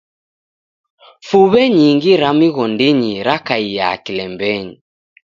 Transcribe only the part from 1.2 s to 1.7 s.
Fuw'e